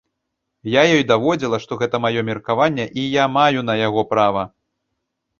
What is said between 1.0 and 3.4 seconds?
даводзіла, што гэта маё меркаванне, і я